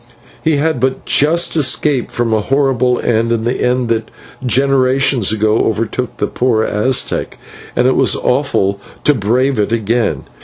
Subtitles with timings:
[0.43, 4.09] He had but just escaped from a horrible end, the end that
[4.43, 7.37] generations ago overtook the poor Aztec,
[7.75, 10.23] and it was awful to brave it again.